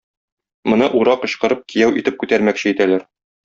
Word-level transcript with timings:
Моны 0.73 0.87
ура 1.03 1.15
кычкырып 1.25 1.63
кияү 1.75 1.95
итеп 2.03 2.21
күтәрмәкче 2.25 2.75
итәләр. 2.77 3.09